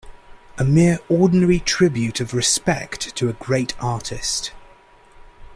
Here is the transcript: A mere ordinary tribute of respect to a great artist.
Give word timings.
A 0.57 0.63
mere 0.63 0.97
ordinary 1.09 1.59
tribute 1.59 2.19
of 2.19 2.33
respect 2.33 3.15
to 3.17 3.29
a 3.29 3.33
great 3.33 3.75
artist. 3.79 4.51